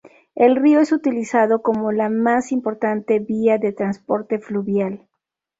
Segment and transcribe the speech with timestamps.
[0.33, 5.07] El río es utilizado como la más importante vía de transporte fluvial.